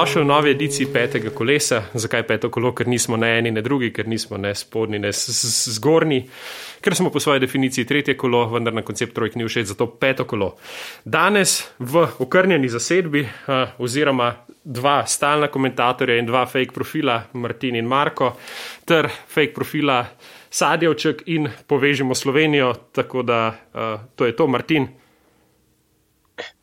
[0.00, 1.82] dobrodošli v novi ediciji petega kolesa.
[1.92, 2.72] Zakaj peto kolo?
[2.72, 6.22] Ker nismo ne eni, ne drugi, ker nismo ne spodnji, ne zgornji,
[6.80, 10.24] ker smo po svoji definiciji tretje kolo, vendar na koncept trojk ni všeč, zato peto
[10.24, 10.56] kolo.
[11.04, 13.26] Danes v okrnjeni zasedbi,
[13.76, 14.30] oziroma
[14.64, 18.38] dva stalna komentatorja in dva fake profila, Martin in Marko,
[18.88, 20.00] ter fake profila
[20.48, 22.72] Sadjevček in povežemo Slovenijo.
[22.96, 23.52] Tako da
[24.16, 24.88] to je to, Martin.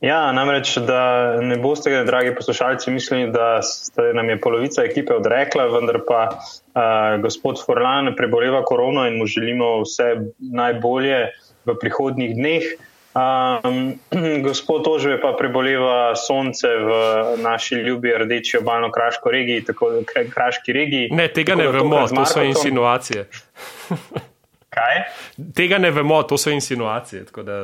[0.01, 3.61] Ja, namreč, da ne boste, dragi poslušalci, mislili, da
[4.13, 9.79] nam je polovica ekipe odrekla, vendar pa uh, gospod Forlan preboleva korono in mu želimo
[9.81, 11.31] vse najbolje
[11.65, 12.63] v prihodnjih dneh.
[13.17, 13.99] Um,
[14.47, 16.91] gospod Ožve pa preboleva sonce v
[17.41, 19.91] naši ljubi rdeči obalno-kraški regiji, tako
[20.33, 21.09] kraški regiji.
[21.11, 23.25] Ne, tega ne vemo, to so insinuacije.
[24.77, 24.97] Kaj?
[25.57, 27.25] Tega ne vemo, to so insinuacije.
[27.35, 27.57] Da,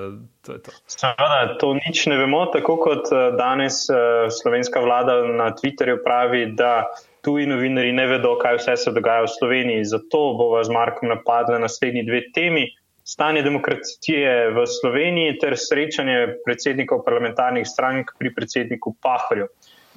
[0.45, 0.73] to, to.
[0.89, 6.45] Seveda, to nič ne vemo, tako kot eh, danes uh, slovenska vlada na Twitterju pravi,
[6.57, 6.88] da
[7.23, 9.85] tuji novinari ne vedo, kaj vse se dogaja v Sloveniji.
[9.93, 12.65] Zato bova z Markom napadla naslednji dve temi.
[13.03, 19.49] Stanje demokracije v Sloveniji ter srečanje predsednikov parlamentarnih strank pri predsedniku Pahorju.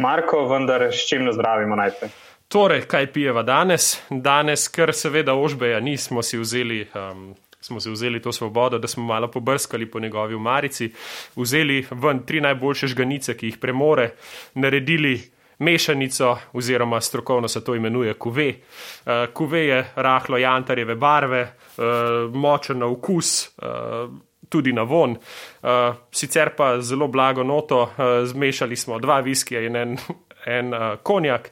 [0.02, 2.10] Marko, vendar, s čim nazdravimo najprej?
[2.48, 3.96] Torej, kaj pijeva danes?
[4.10, 6.86] Danes, ker seveda ožbeja nismo si vzeli.
[6.94, 10.92] Um, Smo si vzeli to svobodo, da smo malo pobrskali po njegovi umarici,
[11.36, 14.10] vzeli ven tri najboljše žganice, ki jih premore,
[14.54, 15.16] naredili
[15.58, 18.48] mešanico, oziroma strokovno se to imenuje kuve.
[18.48, 24.14] Uh, kuve je rahlo jantarjeve barve, uh, močen na okus, uh,
[24.48, 27.88] tudi na von, uh, sicer pa zelo blago noto, uh,
[28.24, 29.98] zmešali smo dva viskija in en,
[30.46, 31.50] en uh, konjak.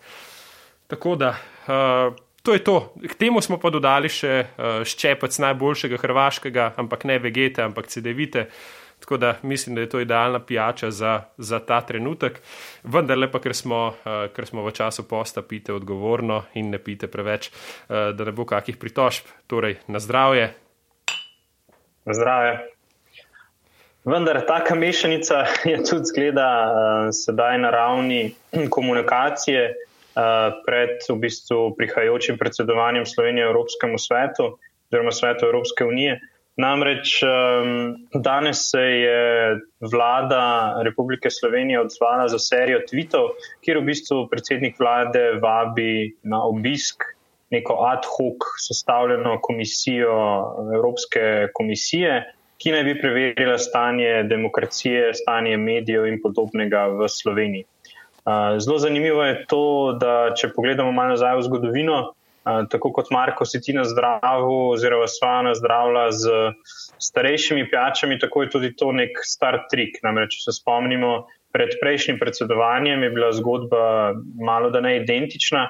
[0.95, 1.35] Tako da,
[1.67, 2.95] uh, to je to.
[3.11, 8.45] K temu smo pa dodali še uh, ščepec najboljšega hrvaškega, ampak ne vegete, ampak CD-vite.
[9.03, 12.39] Tako da mislim, da je to idealna pijača za, za ta trenutek.
[12.87, 17.11] Vendar lepa, ker smo, uh, ker smo v času posta, pite odgovorno in ne pite
[17.11, 19.33] preveč, uh, da ne bo kakih pritožb.
[19.51, 20.53] Torej, na zdravje.
[22.07, 22.55] Na zdravje.
[24.07, 25.43] Vendar taka mešanica
[25.73, 28.23] je tudi zgleda uh, sedaj na ravni
[28.71, 29.75] komunikacije.
[30.15, 34.55] Eh, pred v bistvu prihajajočim predsedovanjem Slovenije Evropskemu svetu
[34.87, 36.21] oziroma svetu Evropske unije.
[36.57, 37.19] Namreč
[38.15, 43.35] danes se je vlada Republike Slovenije odzvala za serijo tvitev,
[43.67, 47.03] kjer v bistvu predsednik vlade vabi na obisk
[47.51, 50.15] neko ad hoc sestavljeno komisijo
[50.75, 52.23] Evropske komisije,
[52.63, 57.67] ki naj bi preverila stanje demokracije, stanje medijev in podobnega v Sloveniji.
[58.59, 61.99] Zelo zanimivo je to, da če pogledamo malo nazaj v zgodovino,
[62.45, 66.33] tako kot Marko si ti na zdravu, oziroma sva na zdravla z
[67.05, 70.01] starejšimi pijačami, tako je tudi to nek star trik.
[70.05, 73.85] Namreč, če se spomnimo, pred prejšnjim predsedovanjem je bila zgodba
[74.41, 75.69] malo da ne identična,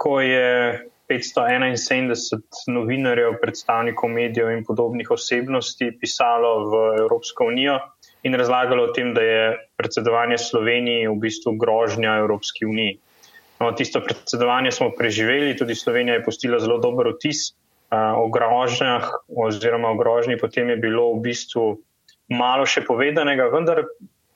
[0.00, 0.80] ko je
[1.10, 7.78] 571 novinarjev, predstavnikov medijev in podobnih osebnosti pisalo v Evropsko unijo
[8.22, 9.44] in razlagalo o tem, da je
[9.80, 12.98] predsedovanje Sloveniji v bistvu grožnja Evropski uniji.
[13.60, 19.10] No, tisto predsedovanje smo preživeli, tudi Slovenija je postila zelo dober vtis uh, o grožnjah,
[19.28, 21.66] oziroma o grožnji, potem je bilo v bistvu
[22.32, 23.84] malo še povedanega, vendar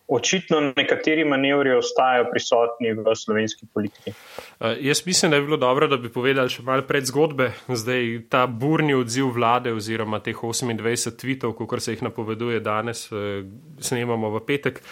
[0.08, 4.10] očitno nekateri manevri ostajajo prisotni v slovenski politiki.
[4.10, 7.50] Uh, jaz mislim, da je bilo dobro, da bi povedali še malo pred zgodbe.
[7.68, 13.44] Zdaj ta burni odziv vlade oziroma teh 28 tvitev, kot se jih napoveduje danes, uh,
[13.80, 14.82] snemamo v petek.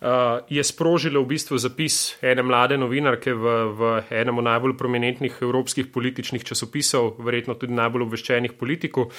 [0.00, 5.40] Uh, je sprožilo v bistvu zapis ene mlade novinarke v, v enem od najbolj prominentnih
[5.44, 9.12] evropskih političnih časopisov, verjetno tudi najbolj obveščenih politikov.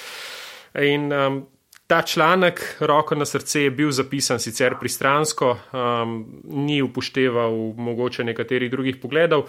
[0.81, 1.43] In um,
[1.91, 6.13] Ta članek, roko na srce, je bil zapisan sicer pristransko, um,
[6.43, 9.43] ni upošteval mogoče nekaterih drugih pogledov,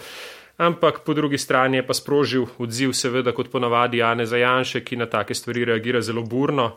[0.57, 5.05] ampak po drugi strani je pa sprožil odziv, seveda, kot ponavadi Jane Zajanše, ki na
[5.05, 6.73] take stvari reagira zelo burno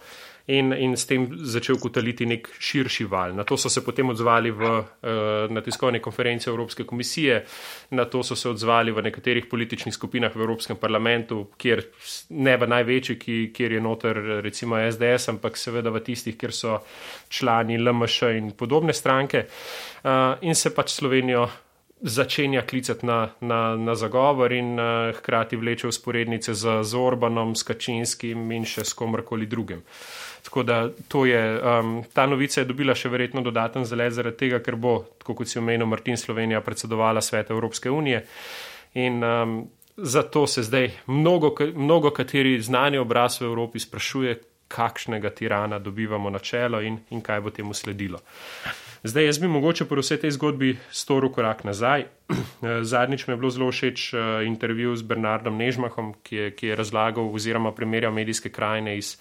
[0.46, 3.34] in, in s tem začel kotaliti nek širši val.
[3.34, 7.42] Na to so se potem odzvali v, uh, na tiskovni konferenci Evropske komisije,
[7.90, 11.82] na to so se odzvali v nekaterih političnih skupinah v Evropskem parlamentu, kjer
[12.30, 16.78] ne v največji, ki, kjer je noter recimo SDS, ampak seveda v tistih, kjer so
[17.28, 19.46] člani LMŠ in podobne stranke.
[20.06, 21.48] Uh, in se pač Slovenijo
[22.00, 28.64] začenja klicati na, na, na zagovor in uh, hkrati vleče usporednice z Zorbanom, Skačinskim in
[28.68, 29.82] še s komorkoli drugim.
[30.44, 30.76] Tako da
[31.26, 35.40] je, um, ta novica je dobila še verjetno dodaten zalet zaradi tega, ker bo, tako
[35.40, 38.22] kot si omenil, Martin Slovenija predsedovala svet Evropske unije.
[38.94, 39.56] In um,
[39.96, 44.36] zato se zdaj mnogo, mnogo kateri znani obraz v Evropi sprašuje,
[44.68, 48.18] kakšnega tirana dobivamo na čelo in, in kaj bo temu sledilo.
[49.06, 52.08] Zdaj, jaz bi mogoče po vsej tej zgodbi storil korak nazaj.
[52.90, 54.14] Zadnjič mi je bilo zelo všeč
[54.46, 59.14] intervju z Bernardom Nežmahom, ki je, ki je razlagal oziroma primerjal medijske krajine iz,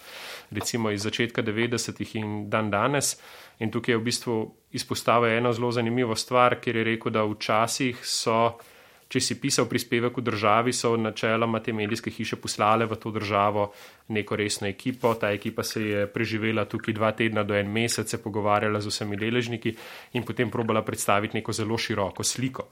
[0.49, 3.19] recimo, iz začetka 90-ih in dan danes.
[3.59, 4.39] In tukaj je v bistvu
[4.73, 8.57] izpostavil eno zelo zanimivo stvar, ker je rekel, da včasih so
[9.15, 13.69] če si pisal prispevek v državi, so načeloma te medijske hiše poslale v to državo
[14.11, 15.13] neko resno ekipo.
[15.15, 19.15] Ta ekipa se je preživela tukaj dva tedna do en mesec, se pogovarjala z vsemi
[19.15, 19.75] deležniki
[20.19, 22.67] in potem probala predstaviti neko zelo široko sliko.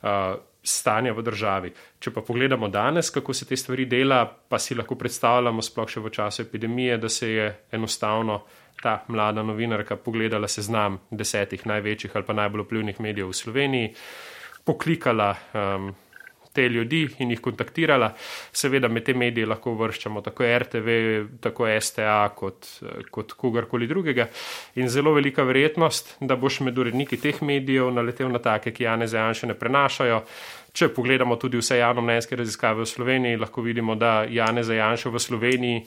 [0.00, 1.70] Uh, stanja v državi.
[2.00, 6.00] Če pa pogledamo danes, kako se te stvari dela, pa si lahko predstavljamo, sploh še
[6.04, 8.42] v času epidemije, da se je enostavno
[8.80, 14.29] ta mlada novinarka pogledala seznam desetih največjih ali pa najbolj vplivnih medijev v Sloveniji, uh,
[14.70, 15.90] poklikala um,
[16.52, 18.10] te ljudi in jih kontaktirala.
[18.52, 20.96] Seveda med te medije lahko vrščamo tako RTV,
[21.42, 22.68] tako STA kot,
[23.10, 24.26] kot kogarkoli drugega.
[24.82, 29.06] In zelo velika verjetnost, da boš med uredniki teh medijev naletel na take, ki Jane
[29.10, 30.22] Zajanše ne prenašajo.
[30.70, 35.80] Če pogledamo tudi vse javnomnenjske raziskave v Sloveniji, lahko vidimo, da Jane Zajanša v Sloveniji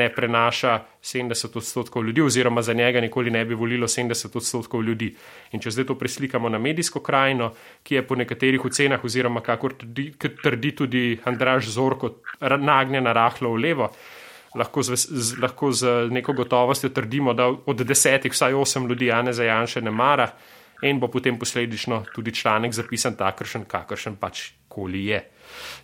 [0.00, 5.10] ne prenaša 70 odstotkov ljudi oziroma za njega nikoli ne bi volilo 70 odstotkov ljudi.
[5.52, 7.50] In če zdaj to preslikamo na medijsko krajino,
[7.82, 13.60] ki je po nekaterih ocenah oziroma kakor trdi, trdi tudi Andraž Zorko nagnjena rahlo v
[13.66, 13.90] levo,
[14.56, 19.36] lahko z, z, lahko z neko gotovostjo trdimo, da od desetih vsaj osem ljudi Jane
[19.36, 20.30] Zajanša ne mara
[20.82, 25.24] in bo potem posledično tudi članek zapisan takršen, kakršen pač koli je.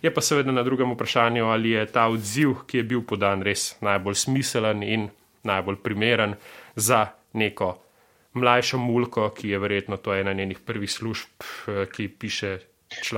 [0.01, 3.75] Je pa seveda na drugem vprašanju, ali je ta odziv, ki je bil podan, res
[3.81, 5.09] najbolj smiselen in
[5.43, 6.35] najbolj primeren
[6.75, 7.75] za neko
[8.37, 11.45] mlajšo mulko, ki je verjetno to ena njenih prvih služb,
[11.93, 12.57] ki piše.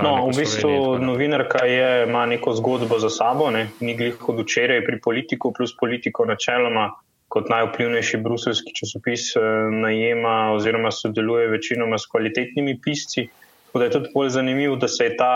[0.02, 3.68] No, v bistvu novinarka je, ima neko zgodbo za sabo, ne?
[3.80, 6.90] ni glih od včeraj pri politiku, plus politiko načeloma
[7.30, 13.28] kot najvplivnejši bruselski časopis eh, najema oziroma sodeluje večinoma s kvalitetnimi pisci.
[13.66, 15.34] Tako da je tudi bolj zanimivo, da se je ta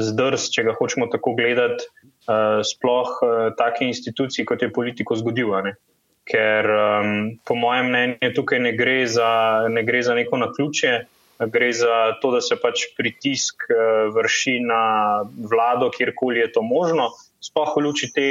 [0.00, 5.52] zdrs, če ga hočemo tako gledati, eh, sploh eh, take institucije, kot je politiko zgodil.
[6.28, 7.12] Ker um,
[7.48, 10.98] po mojem mnenju tukaj ne gre za, ne gre za neko naključje,
[11.40, 14.82] gre za to, da se pač pritisk uh, vrši na
[15.24, 17.06] vlado, kjerkoli je to možno
[17.40, 18.28] sploh v luči te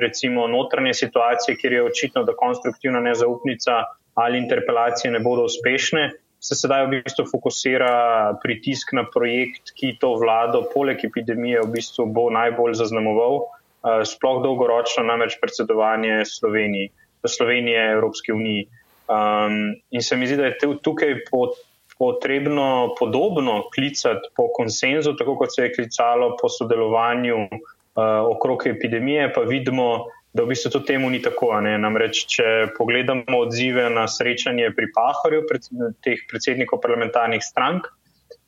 [0.00, 3.84] recimo, notranje situacije, kjer je očitno, da konstruktivna nezaupnica
[4.14, 6.10] ali interpelacije ne bodo uspešne,
[6.44, 12.06] se sedaj v bistvu fokusira pritisk na projekt, ki to vlado, poleg epidemije, v bistvu
[12.12, 16.92] bo najbolj zaznamoval, eh, sploh dolgoročno, namreč predsedovanje Sloveniji,
[17.24, 18.66] Slovenije Evropske unije.
[19.08, 21.24] Um, in se mi zdi, da je tukaj
[21.98, 27.48] potrebno podobno klicati po konsenzu, tako kot se je klicalo po sodelovanju
[28.02, 31.52] okrog epidemije, pa vidimo, da v bistvu to temu ni tako.
[31.62, 35.68] Namreč, če pogledamo odzive na srečanje pri Pahorju, pred,
[36.02, 37.86] teh predsednikov parlamentarnih strank,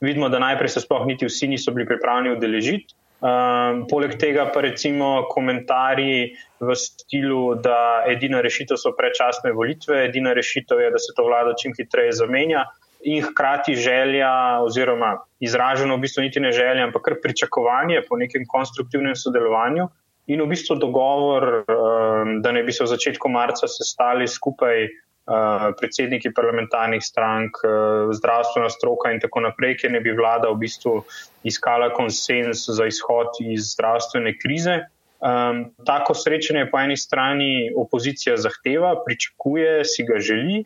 [0.03, 2.97] vidimo, da najprej se sploh niti vsi niso bili pripravljeni udeležiti.
[3.17, 10.35] Um, poleg tega pa recimo komentarji v stilu, da edina rešitev so predčasne volitve, edina
[10.37, 12.67] rešitev je, da se to vlado čim hitreje zamenja
[13.07, 18.43] in hkrati želja, oziroma izraženo v bistvu niti ne želja, ampak kar pričakovanje po nekem
[18.47, 19.87] konstruktivnem sodelovanju
[20.27, 25.69] in v bistvu dogovor, um, da ne bi se v začetku marca sestali skupaj uh,
[25.79, 30.99] predsedniki parlamentarnih strank, uh, zdravstvena stroka in tako naprej, ker ne bi vlada v bistvu
[31.47, 34.81] iskala konsens za izhod iz zdravstvene krize.
[35.23, 40.65] Um, tako srečanje po eni strani opozicija zahteva, pričakuje, si ga želi,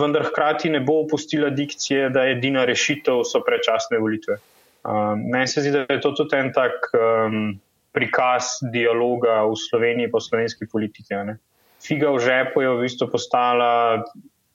[0.00, 4.38] vendar hkrati ne bo opustila dikcije, da je edina rešitev so predčasne volitve.
[4.86, 7.56] Um, meni se zdi, da je to tudi en tak um,
[7.92, 11.18] prikaz dialoga v Sloveniji po slovenski politiki.
[11.82, 14.04] Figa v žepu je v bistvu postala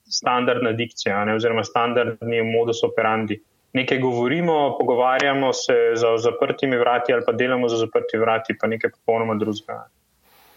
[0.08, 3.40] standardna dikcija, ne, oziroma standardni modus operandi.
[3.72, 8.90] Nekaj govorimo, pogovarjamo se za zaprtimi vrati ali pa delamo za zaprtimi vrati, pa nekaj
[8.90, 9.86] popolnoma drugega.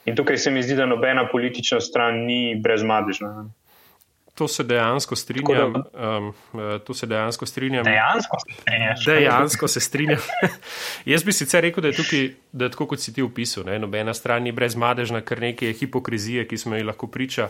[0.05, 3.31] In tukaj se mi zdi, da nobena politična stran ni brezmadežna.
[3.43, 3.64] Ne.
[4.35, 5.73] To se dejansko strinjam.
[5.73, 6.33] Um,
[6.85, 7.83] to se dejansko strinjam.
[7.83, 8.95] Dejansko se strinjam.
[9.05, 10.19] Dejansko se strinjam.
[11.05, 13.79] Jaz bi sicer rekel, da je tukaj, da je tako kot si ti opisal, ne,
[13.79, 17.47] nobena stran ni brezmadežna, ker nekaj je hipokrizije, ki smo ji lahko priča.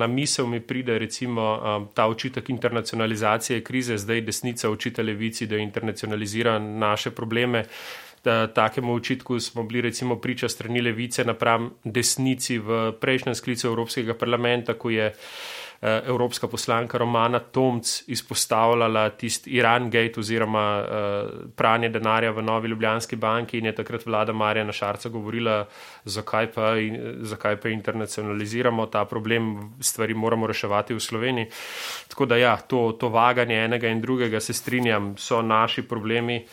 [0.00, 6.58] Na misel mi pride recimo ta očitek internacionalizacije krize, zdaj desnica očita levici, da internacionalizira
[6.58, 7.64] naše probleme.
[8.54, 14.74] Takemu očitku smo bili recimo priča strani levice napram desnici v prejšnjem sklicu Evropskega parlamenta,
[14.74, 22.30] ko je Eh, evropska poslanka Romana Tomc izpostavljala tisti Iran Gate oziroma uh, pranje denarja
[22.30, 25.66] v Novi Ljubljanski banki in je takrat vlada Marjana Šarca govorila,
[26.04, 26.74] zakaj pa,
[27.20, 31.50] zakaj pa internacionaliziramo ta problem, stvari moramo reševati v Sloveniji.
[32.08, 36.44] Tako da ja, to, to vaganje enega in drugega se strinjam, so naši problemi.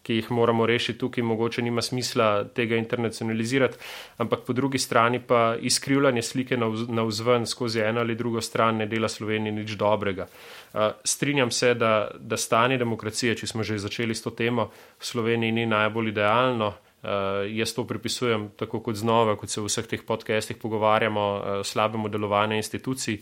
[0.02, 3.76] ki jih moramo rešiti tukaj, mogoče nima smisla tega internacionalizirati,
[4.16, 6.56] ampak po drugi strani pa izkrivljanje slike
[6.88, 10.26] na vzven skozi eno ali drugo stran ne dela Sloveniji nič dobrega.
[10.72, 15.04] Uh, strinjam se, da, da stanje demokracije, če smo že začeli s to temo, v
[15.04, 16.72] Sloveniji ni najbolj idealno.
[17.00, 17.08] Uh,
[17.48, 22.08] jaz to pripisujem tako kot znova, kot se v vseh teh podcestih pogovarjamo, uh, slabemu
[22.08, 23.20] delovanju institucij.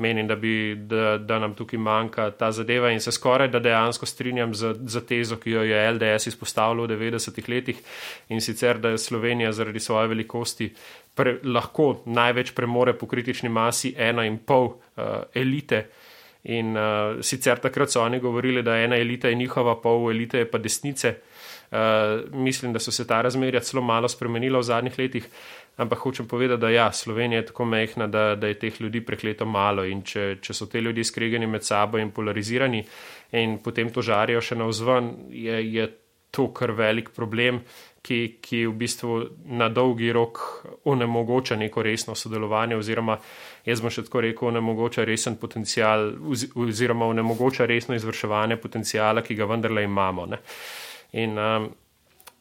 [0.00, 4.06] menim, da, bi, da, da nam tukaj manjka ta zadeva in se skoraj da dejansko
[4.06, 7.82] strinjam z, z tezo, ki jo je LDS izpostavljal v 90-ih letih
[8.28, 10.70] in sicer, da je Slovenija zaradi svoje velikosti
[11.14, 15.04] pre, lahko največ premore po kritični masi ena in pol uh,
[15.34, 15.84] elite.
[16.48, 20.50] In uh, sicer takrat so oni govorili, da ena elita je njihova, pol elite je
[20.50, 21.14] pa desnice.
[21.70, 25.28] Uh, mislim, da so se ta razmerja celo malo spremenila v zadnjih letih.
[25.76, 29.46] Ampak hočem povedati, da ja, Slovenija je tako mehna, da, da je teh ljudi prekleto
[29.46, 32.82] malo in če, če so te ljudi skregani med sabo in polarizirani
[33.32, 35.86] in potem to žarijo še na vzven, je, je
[36.30, 37.62] to kar velik problem,
[38.02, 39.16] ki, ki v bistvu
[39.60, 40.40] na dolgi rok
[40.88, 43.18] onemogoča neko resno sodelovanje oziroma
[43.66, 46.10] jaz bom še tako rekel, onemogoča resen potencial
[46.56, 50.28] oziroma onemogoča resno izvrševanje potencijala, ki ga vendarle imamo.
[51.12, 51.70] In, um,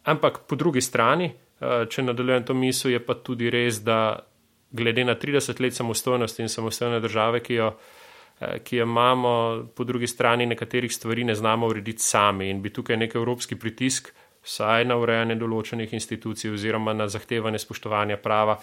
[0.04, 4.16] ampak po drugi strani, Eh, če nadaljujem to misel, je pa tudi res, da
[4.72, 7.74] glede na 30 let samostojnosti in samostojne države, ki jo,
[8.40, 9.34] eh, ki jo imamo,
[9.76, 14.14] po drugi strani nekaterih stvari ne znamo urediti sami in bi tukaj nek evropski pritisk,
[14.44, 18.56] vsaj na urejanje določenih institucij oziroma na zahtevanje spoštovanja prava,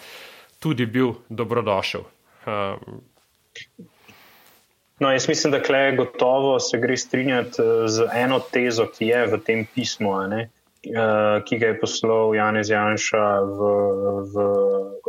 [0.59, 2.01] tudi bil dobrodošel.
[2.47, 3.03] Um,
[4.99, 9.25] No, jaz mislim, da je gotovo se gre strinjati eh, z eno tezo, ki je
[9.27, 10.13] v tem pismu.
[10.87, 13.71] Eh, ki ga je poslal Janez Janša v,
[14.33, 14.45] v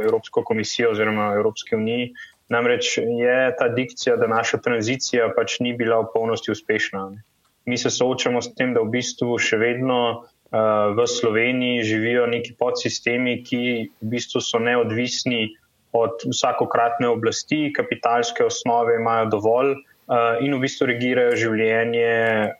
[0.04, 2.10] Evropsko komisijo oziroma Evropske unije.
[2.48, 7.10] Namreč je ta dikcija, da naša tranzicija pač ni bila v polnosti uspešna.
[7.10, 7.22] Ne.
[7.68, 12.56] Mi se soočamo s tem, da v bistvu še vedno uh, v Sloveniji živijo neki
[12.56, 13.60] podsistemi, ki
[14.00, 15.50] v bistvu so neodvisni
[15.92, 22.10] od vsakokratne oblasti, kapitalske osnove imajo dovolj, uh, in v bistvu regirajo življenje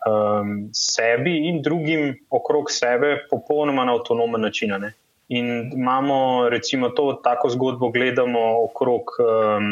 [0.07, 4.75] um, sebi in drugim okrog sebe, popolnoma na avtonomen način.
[4.81, 4.93] Ne?
[5.29, 9.71] In imamo recimo to tako zgodbo, gledamo okrog um,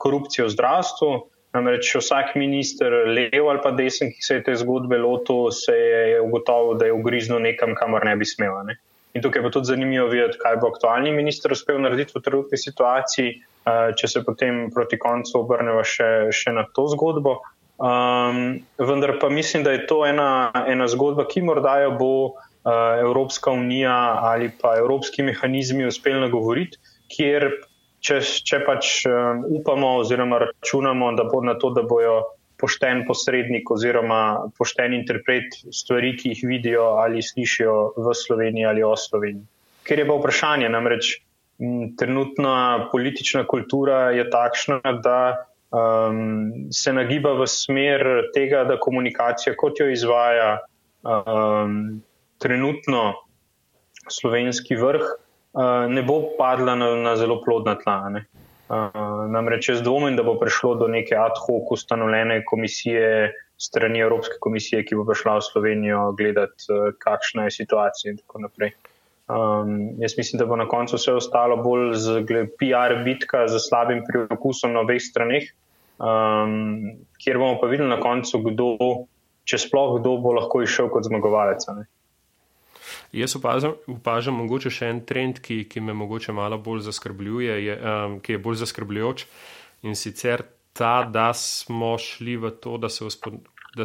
[0.00, 1.12] korupcije v zdravstvu.
[1.54, 6.16] Namreč vsak minister, lev ali pa desen, ki se je te zgodbe lotil, se je
[6.20, 8.56] ugotovil, da je ugriznil nekam, kamor ne bi smel.
[8.66, 8.74] Ne?
[9.14, 13.34] In tukaj bo tudi zanimivo videti, kaj bo aktualni minister uspel narediti v trenutni situaciji,
[13.64, 17.38] Eh, če se potem proti koncu obrnemo še, še na to zgodbo.
[17.80, 22.34] Um, vendar pa mislim, da je to ena, ena zgodba, ki morda jo bo uh,
[23.00, 23.96] Evropska unija
[24.28, 26.78] ali pa evropski mehanizmi uspeli nagovoriti,
[27.10, 27.48] kjer
[28.04, 32.20] če, če pač um, upamo oziroma računamo, da bo na to, da bojo
[32.60, 38.94] pošten posrednik oziroma pošten interpret stvari, ki jih vidijo ali slišijo v Sloveniji ali o
[38.96, 39.46] Sloveniji.
[39.84, 41.16] Ker je pa vprašanje namreč.
[41.98, 45.18] Trenutna politična kultura je takšna, da
[45.70, 50.64] um, se nagiba v smer tega, da komunikacija, kot jo izvaja
[51.02, 52.02] um,
[52.42, 53.04] trenutno
[54.10, 55.04] slovenski vrh,
[55.54, 58.00] uh, ne bo padla na, na zelo plodna tla.
[58.64, 64.38] Uh, namreč jaz dvomim, da bo prišlo do neke ad hoc ustanovljene komisije strani Evropske
[64.40, 68.72] komisije, ki bo prišla v Slovenijo gledati, uh, kakšna je situacija in tako naprej.
[69.28, 72.24] Um, jaz mislim, da bo na koncu vse ostalo bolj z
[72.60, 75.46] PR bitka z slabim priokusom na obeh straneh,
[75.96, 78.68] um, kjer bomo pa videli na koncu, kdo,
[79.48, 81.64] če sploh kdo bo lahko išel kot zmagovalec.
[81.72, 81.86] Ne?
[83.14, 87.76] Jaz opažam, opažam mogoče še en trend, ki, ki me mogoče malo bolj zaskrbljuje, je,
[87.78, 89.26] um, ki je bolj zaskrbljujoč
[89.86, 90.42] in sicer
[90.74, 93.06] ta, da smo šli v to, da se
[93.74, 93.84] da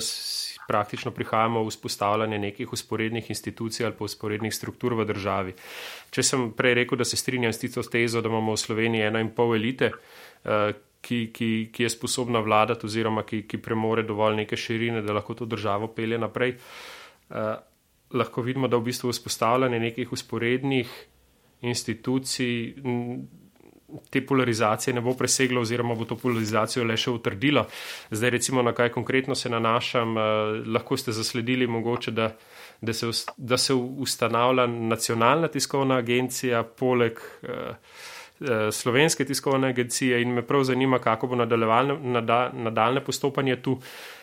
[0.68, 5.56] praktično prihajamo v vzpostavljanje nekih usporednih institucij ali pa usporednih struktur v državi.
[6.12, 9.20] Če sem prej rekel, da se strinjam s tisto tezo, da imamo v Sloveniji eno
[9.20, 9.92] in pol elite,
[10.46, 15.14] eh, ki, ki, ki je sposobna vladati oziroma ki, ki premore dovolj neke širine, da
[15.14, 16.58] lahko to državo pelje naprej,
[17.30, 17.56] eh,
[18.14, 20.92] lahko vidimo, da v bistvu vzpostavljanje nekih usporednih
[21.62, 22.74] institucij
[24.10, 27.66] te polarizacije ne bo preseglo oziroma bo to polarizacijo le še utrdilo.
[28.12, 30.22] Zdaj recimo na kaj konkretno se nanašam, eh,
[30.76, 32.30] lahko ste zasledili mogoče, da,
[32.82, 37.74] da, se, da se ustanavlja nacionalna tiskovna agencija poleg, eh,
[38.72, 43.72] slovenske tiskovne agencije in me prav zanima, kako bo nadaljne postopanje tu.
[43.72, 44.19] Uh,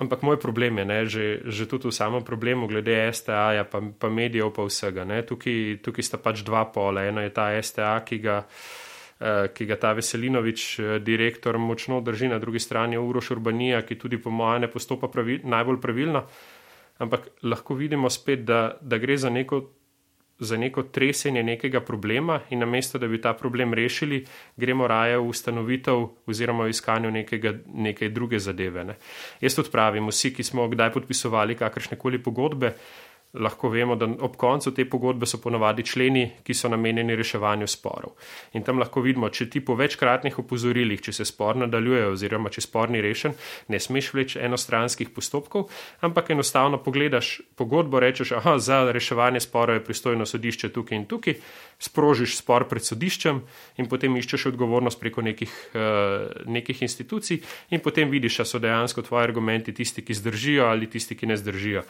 [0.00, 3.82] ampak moj problem je, ne, že, že tudi v samem problemu, glede STA, -ja, pa,
[3.98, 5.04] pa medijev, pa vsega.
[5.04, 7.04] Tukaj, tukaj sta pač dva pola.
[7.04, 8.46] Eno je ta STA, ki ga,
[9.20, 13.98] uh, ki ga ta Veselinovič, direktor, močno drži, na drugi strani je Uroš Urbanija, ki
[13.98, 16.24] tudi po mojem ne postopa pravi, najbolj pravilno.
[16.98, 19.83] Ampak lahko vidimo spet, da, da gre za neko
[20.38, 24.24] za neko tresenje nekega problema in namesto, da bi ta problem rešili,
[24.56, 28.84] gremo raje v ustanovitev oziroma v iskanju nekega, neke druge zadeve.
[28.84, 28.96] Ne.
[29.40, 32.74] Jaz tudi pravim, vsi, ki smo kdaj podpisovali kakršne koli pogodbe,
[33.34, 38.14] lahko vemo, da ob koncu te pogodbe so ponovadi členi, ki so namenjeni reševanju sporov.
[38.54, 42.62] In tam lahko vidimo, če ti po večkratnih opozorilih, če se spor nadaljuje oziroma če
[42.64, 43.34] spor ni rešen,
[43.68, 45.66] ne smeš vleč enostranskih postopkov,
[46.06, 51.38] ampak enostavno pogledaš pogodbo, rečeš, aha, za reševanje sporov je pristojno sodišče tukaj in tukaj,
[51.82, 53.40] sprožiš spor pred sodiščem
[53.82, 57.42] in potem iščeš odgovornost preko nekih, uh, nekih institucij
[57.74, 61.36] in potem vidiš, da so dejansko tvoji argumenti tisti, ki zdržijo ali tisti, ki ne
[61.40, 61.82] zdržijo.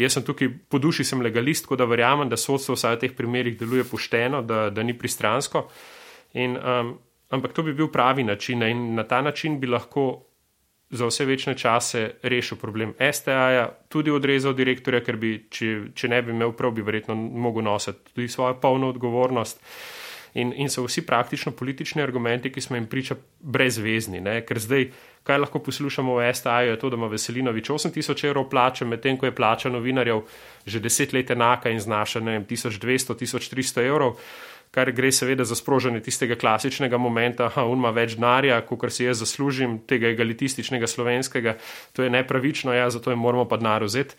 [0.00, 3.16] Jaz sem tukaj po duši sem legalist, tako da verjamem, da sodstvo vsaj v teh
[3.18, 5.66] primerih deluje pošteno, da, da ni pristransko.
[6.38, 6.94] In, um,
[7.34, 10.06] ampak to bi bil pravi način in na ta način bi lahko
[10.90, 16.20] za vse večne čase rešil problem STA-ja, tudi odrezal direktorja, ker bi, če, če ne
[16.22, 19.62] bi imel prav, bi verjetno mogel nositi tudi svojo polno odgovornost.
[20.36, 24.20] In, in so vsi praktično politični argumenti, ki smo jim priča, brezvezni.
[24.20, 24.42] Ne?
[24.44, 24.90] Ker zdaj,
[25.24, 29.26] kaj lahko poslušamo v STA-ju, je to, da ima Veselinovič 8000 evrov plače, medtem ko
[29.26, 30.26] je plača novinarjev
[30.66, 34.20] že deset let enaka in znaša ne vem, 1200-1300 evrov.
[34.70, 39.22] Kar gre seveda za sprožanje tistega klasičnega momenta, da ima več denarja, kot si jaz
[39.22, 41.56] zaslužim, tega egalitističnega slovenskega,
[41.96, 44.18] to je nepravično, ja, zato je moramo pa denar vzeti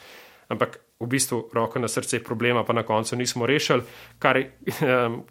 [0.50, 3.84] ampak v bistvu roko na srce problema pa na koncu nismo rešili.
[4.20, 4.40] Kar,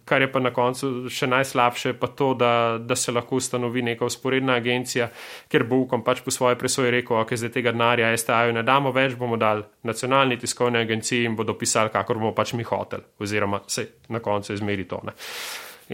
[0.08, 4.06] kar je pa na koncu še najslabše, pa to, da, da se lahko ustanovi neka
[4.06, 5.08] usporedna agencija,
[5.50, 8.92] ker bo ukom pač po svoje presoji rekel, ok, zdaj tega denarja STA-ju ne damo
[8.94, 13.64] več, bomo dali nacionalni tiskovni agenciji in bodo pisali, kakor bomo pač mi hotel, oziroma
[13.66, 15.02] se na koncu izmeri to.
[15.06, 15.16] Ne.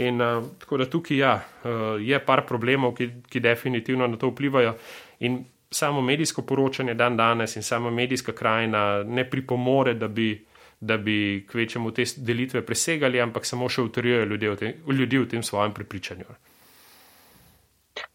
[0.03, 4.33] In uh, tako da tukaj ja, uh, je par problemov, ki, ki definitivno na to
[4.33, 4.73] vplivajo.
[5.21, 10.45] In samo medijsko poročanje dan danes in sama medijska krajina ne pripomore, da bi,
[10.81, 15.43] da bi k večjemu te delitve presegali, ampak samo še utrjujejo ljudi, ljudi v tem
[15.43, 16.25] svojem prepričanju.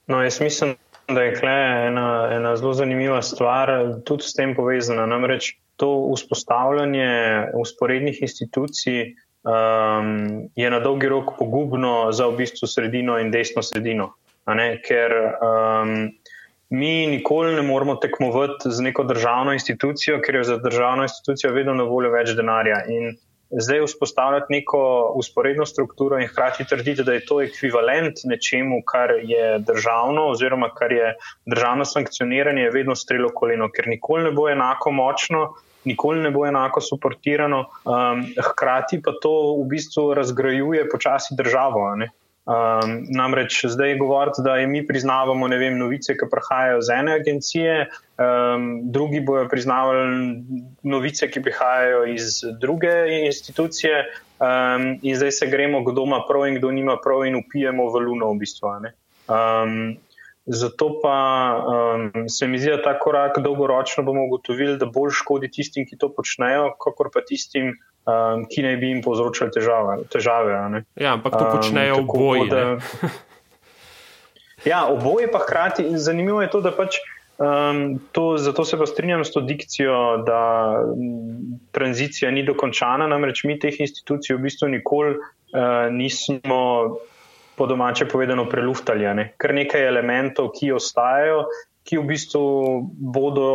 [0.08, 0.76] No, jaz mislim,
[1.08, 1.56] da je kle
[1.88, 3.72] ena, ena zelo zanimiva stvar,
[4.06, 5.06] tudi s tem povezana.
[5.06, 7.10] Namreč to vzpostavljanje
[7.54, 9.02] usporednih institucij
[9.43, 14.13] um, je na dolgi rok pogubno za v bistvu sredino in desno sredino.
[14.88, 16.10] Ker um,
[16.69, 21.73] mi nikoli ne moremo tekmovati z neko državno institucijo, ker je za državno institucijo vedno
[21.73, 22.82] na voljo več denarja.
[22.91, 23.15] In
[23.51, 29.60] zdaj vzpostavljati neko usporedno strukturo in hkrati trditi, da je to ekvivalent nečemu, kar je
[29.60, 34.91] državno, oziroma kar je državno sankcioniranje, je vedno strelo koleno, ker nikoli ne bo enako
[34.91, 35.47] močno.
[35.88, 41.86] Nikoli ne bo enako suportirano, um, hkrati pa to v bistvu razgrajuje počasi državo.
[42.47, 47.73] Um, namreč zdaj govoriti, da mi priznavamo vem, novice, ki prihajajo z ene agencije,
[48.15, 50.45] um, drugi bojo priznavali
[50.83, 52.93] novice, ki prihajajo iz druge
[53.25, 54.05] institucije,
[54.39, 58.05] um, in zdaj se gremo, kdo ima prav in kdo nima prav, in upijemo v
[58.07, 58.71] luno v bistvu.
[59.27, 59.97] Um,
[60.47, 61.17] zato pa
[61.60, 65.99] um, se mi zdi, da ta korak dolgoročno bomo ugotovili, da bolj škodi tistim, ki
[65.99, 67.73] to počnejo, kakor pa tistim,
[68.07, 69.97] um, ki naj bi jim povzročali težave.
[70.13, 70.55] težave
[70.95, 72.47] ja, ampak to počnejo um, oboje.
[72.47, 72.63] Da...
[74.71, 75.89] ja, oboje pa hkrati.
[75.99, 77.01] Zanimivo je to, da pač.
[77.38, 83.43] Um, to, zato se pa strinjam s to dikcijo, da m, tranzicija ni dokončana, namreč
[83.45, 86.63] mi teh institucij v bistvu nikoli uh, nismo,
[87.58, 89.08] po domače povedano, preluftali.
[89.17, 89.32] Ne?
[89.41, 91.48] Kar nekaj elementov, ki ostajajo,
[91.88, 92.43] ki v bistvu
[93.15, 93.50] bodo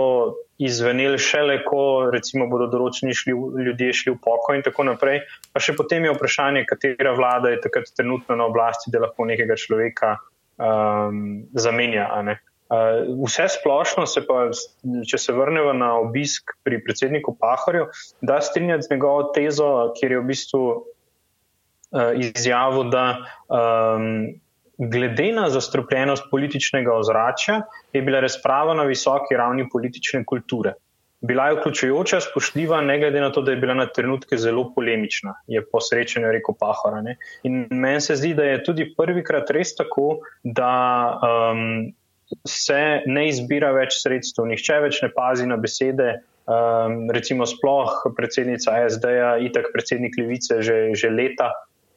[0.62, 3.34] izveneli šele, ko recimo bodo določeni šli,
[3.66, 5.22] ljudje šli v pokoj in tako naprej.
[5.52, 9.58] Pa še potem je vprašanje, katera vlada je takrat trenutno na oblasti, da lahko nekega
[9.58, 10.14] človeka
[10.56, 12.08] um, zamenja.
[12.22, 12.32] Uh,
[13.26, 14.46] vse splošno se pa,
[15.08, 17.90] če se vrnemo na obisk pri predsedniku Pahorju,
[18.24, 20.64] da strinjati z njegovo tezo, kjer je v bistvu
[21.92, 23.04] uh, izjavil, da
[23.48, 24.34] um,
[24.78, 30.74] glede na zastropljenost političnega ozračja, je bila razprava na visoki ravni politične kulture.
[31.22, 35.34] Bila je vključujoča, spoštljiva, ne glede na to, da je bila na trenutke zelo polemična,
[35.46, 37.02] je po srečanju rekel Pahora.
[37.02, 37.16] Ne?
[37.42, 40.72] In meni se zdi, da je tudi prvikrat res tako, da
[41.22, 41.92] um,
[42.48, 46.16] se ne izbira več sredstev, nihče več ne pazi na besede.
[46.42, 51.52] Um, recimo, sploh predsednica SD-ja, itak predsednik Levice že, že leta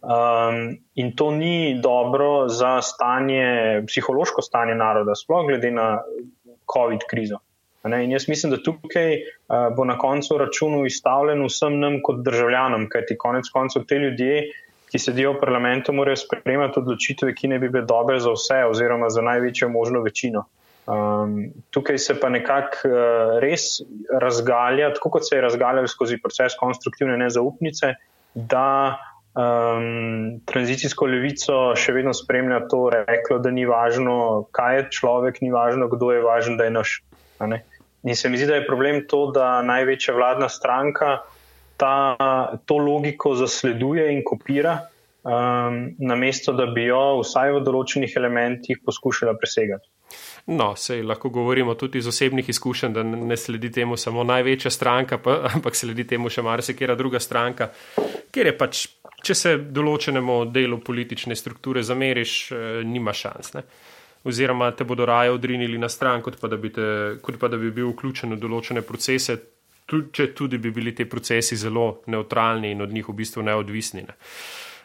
[0.06, 6.02] Um, in to ni dobro za stanje, psihološko stanje naroda, sploh glede na
[6.74, 7.40] COVID krizo.
[7.86, 12.86] In jaz mislim, da tukaj uh, bo na koncu računu izstavljen vsem nam kot državljanom,
[12.90, 14.44] kajti konec koncev te ljudje,
[14.92, 19.10] ki sedijo v parlamentu, morajo sprejemati odločitve, ki ne bi bile dobre za vse, oziroma
[19.10, 20.46] za največjo možno večino.
[20.86, 23.82] Um, tukaj se pa nekako uh, res
[24.22, 27.96] razgalja, tako kot se je razgaljal skozi proces konstruktivne nezaupnice,
[28.36, 28.68] da
[29.36, 35.52] um, tranzicijsko levico še vedno spremlja to reklo, da ni važno, kaj je človek, ni
[35.54, 36.98] važno, kdo je važen, da je naš.
[38.06, 41.20] In se mi zdi, da je problem to, da največja vladna stranka
[41.78, 41.96] ta,
[42.66, 44.78] to logiko zasleduje in kopira,
[45.26, 49.90] um, namesto da bi jo vsaj v določenih elementih poskušala presegati.
[50.46, 55.18] No, sej lahko govorimo tudi iz osebnih izkušenj, da ne sledi temu samo največja stranka,
[55.18, 57.72] pa, ampak sledi temu še marsikera druga stranka,
[58.32, 58.86] ker je pač,
[59.26, 63.54] če se določenemu delu politične strukture zameriš, eh, nima šans.
[63.58, 63.66] Ne?
[64.26, 66.86] oziroma te bodo raje odrinili na stran, kot pa da bi, te,
[67.22, 69.38] kot pa, da bi bil vključen v določene procese,
[69.86, 74.02] tudi, če tudi bi bili ti procesi zelo neutralni in od njih v bistvu neodvisni.
[74.08, 74.18] Ne.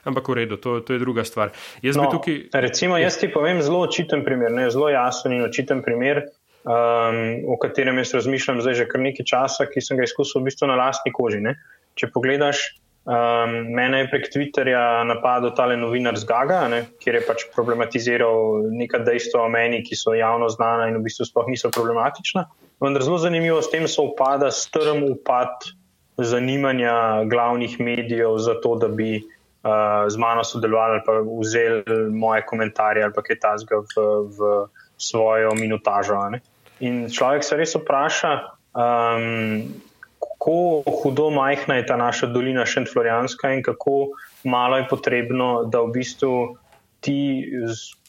[0.04, 1.54] Ampak v redu, to, to je druga stvar.
[1.82, 2.50] Jaz, no, tukaj...
[2.52, 6.24] recimo, jaz ti povem zelo očiten primer, ne, zelo jasen in očiten primer,
[6.64, 7.20] um,
[7.52, 10.70] o katerem jaz razmišljam zdaj že kar nekaj časa, ki sem ga izkusil v bistvu
[10.70, 11.42] na lastni koži.
[11.44, 11.58] Ne.
[12.00, 17.22] Če pogledaš Um, mene je prek Twitterja napadel tale novinar z Gaga, ne, kjer je
[17.24, 21.72] pač problematiziral neka dejstva o meni, ki so javno znana in v bistvu sploh niso
[21.72, 22.44] problematična.
[22.84, 25.72] Vendar zelo zanimivo s tem se upada strm upad
[26.20, 29.24] zanimanja glavnih medijev za to, da bi
[30.08, 34.50] z mano sodelovali ali pa vzeli moje komentarje ali pa kaj tasga v, v
[34.96, 36.16] svojo minutažo.
[36.32, 36.40] Ne.
[36.80, 38.32] In človek se res vpraša.
[38.72, 39.68] Um,
[40.20, 45.92] kako hudo majhna je ta naša dolina Šentflorijanska in kako malo je potrebno, da v
[45.92, 46.56] bistvu
[47.00, 47.44] ti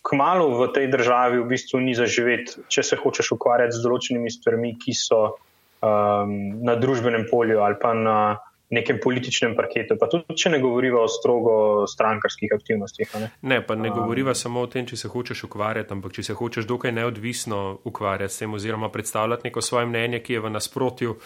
[0.03, 4.75] kmalo v tej državi v bistvu ni zaživeti, če se hočeš ukvarjati z določenimi stvarmi,
[4.79, 8.39] ki so um, na družbenem polju ali pa na
[8.71, 9.97] nekem političnem parketu.
[9.99, 11.53] Pa tudi, če ne govoriva o strogo
[11.91, 13.15] strankarskih aktivnostih.
[13.19, 16.29] Ne, ne pa ne um, govoriva samo o tem, če se hočeš ukvarjati, ampak če
[16.31, 20.53] se hočeš dokaj neodvisno ukvarjati s tem oziroma predstavljati neko svoje mnenje, ki je v
[20.55, 21.17] nasprotju.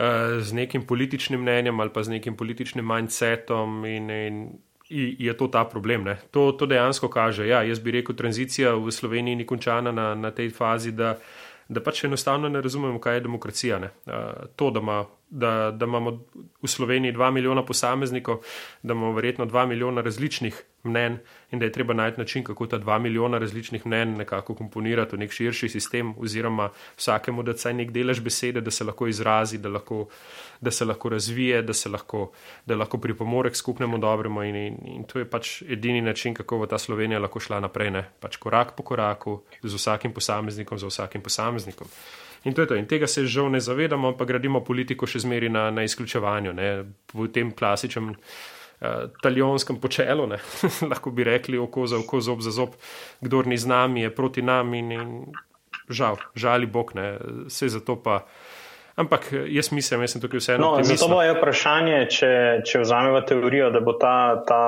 [0.00, 4.36] Eh, z nekim političnim mnenjem ali pa z nekim političnim mindsetom in, in
[4.90, 6.06] je to ta problem.
[6.30, 7.46] To, to dejansko kaže.
[7.46, 11.14] Ja, jaz bi rekel, tranzicija v Sloveniji ni končana na, na tej fazi, da,
[11.68, 13.78] da pač enostavno ne razumemo, kaj je demokracija.
[13.78, 16.10] Uh, to, da, ima, da, da imamo
[16.62, 18.42] v Sloveniji dva milijona posameznikov,
[18.82, 21.18] da imamo verjetno dva milijona različnih mnen
[21.50, 25.18] in da je treba najti način, kako ta dva milijona različnih mnen nekako komponirati v
[25.18, 29.68] nek širši sistem, oziroma vsakemu da saj nek delež besede, da se lahko izrazi, da,
[29.68, 30.08] lahko,
[30.60, 32.30] da se lahko razvije, da se lahko,
[32.66, 34.42] da lahko pripomore k skupnemu dobremu.
[34.42, 37.90] In, in, in to je pač edini način, kako bo ta Slovenija lahko šla naprej,
[37.90, 38.08] ne?
[38.20, 41.86] pač korak po koraku, z vsakim posameznikom, z vsakim posameznikom.
[42.44, 42.74] In, to to.
[42.74, 46.70] in tega se žal ne zavedamo, pa gradimo politiko še zmeri na, na izključevanju, ne?
[47.12, 50.24] v tem klasičnem uh, talionskem počelu,
[50.92, 52.78] lahko bi rekli oko za oko, zob za zob,
[53.20, 55.12] kdo ni z nami, je proti nam in, in
[55.92, 57.18] žal, žali Bog, ne,
[57.50, 58.24] vse za to pa.
[59.00, 60.74] Ampak jaz mislim, da sem tukaj vseeno.
[60.76, 62.30] No, zato bo je vprašanje, če,
[62.68, 64.64] če vzamemo teorijo, da bo ta, ta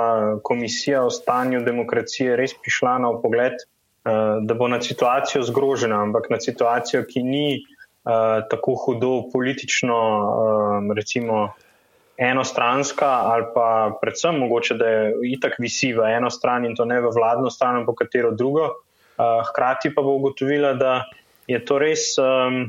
[0.46, 3.58] komisija o stanju demokracije res prišla na pogled,
[4.42, 10.94] da bo na situacijo zgrožena, ampak na situacijo, ki ni uh, tako hudo politično, uh,
[10.96, 11.52] recimo
[12.18, 17.00] enostranska, ali pa predvsem mogoče, da je itak visi v eno stran in to ne
[17.00, 18.68] v vladno stran, ampak katero drugo.
[19.18, 21.04] Uh, hkrati pa bo ugotovila, da
[21.46, 22.64] je to res um,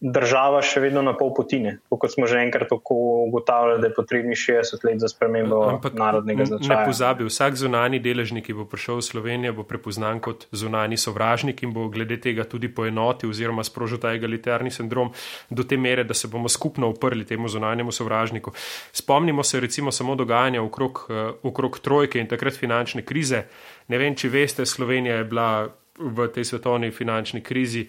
[0.00, 1.74] država še vedno na pol potine.
[1.92, 6.80] Kot smo že enkrat ugotavljali, da je potrebni 60 let za spremembo Ampak narodnega značaja.
[6.80, 11.60] Ne pozabi, vsak zunani deležnik, ki bo prišel v Slovenijo, bo prepoznan kot zunani sovražnik
[11.62, 15.12] in bo glede tega tudi poenoti oziroma sprožil ta egalitarni sindrom
[15.50, 18.54] do te mere, da se bomo skupno uprli temu zunanjemu sovražniku.
[18.92, 23.44] Spomnimo se recimo samo dogajanja okrog, uh, okrog trojke in takrat finančne krize.
[23.92, 25.68] Ne vem, če veste, Slovenija je bila
[26.00, 27.84] v tej svetovni finančni krizi.